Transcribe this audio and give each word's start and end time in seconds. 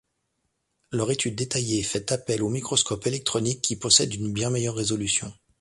Leur 0.91 1.11
étude 1.11 1.35
détaillée 1.35 1.83
fait 1.83 2.11
appel 2.11 2.41
au 2.41 2.49
microscope 2.49 3.05
électronique 3.05 3.61
qui 3.61 3.75
possède 3.75 4.11
une 4.15 4.33
bien 4.33 4.49
meilleure 4.49 4.73
résolution. 4.73 5.31